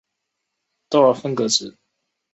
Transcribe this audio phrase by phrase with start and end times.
[0.89, 1.77] 逗号分隔值。